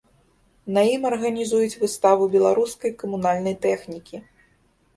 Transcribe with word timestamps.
На 0.77 0.81
ім 0.93 1.01
арганізуюць 1.09 1.75
выставу 1.83 2.29
беларускай 2.37 2.97
камунальнай 3.05 3.55
тэхнікі. 3.69 4.25